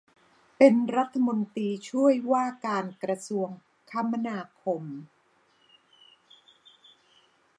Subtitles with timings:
[0.57, 3.49] เป็นรัฐมนตรีช่วยว่าการกระทรวง
[3.91, 4.83] คมนาคม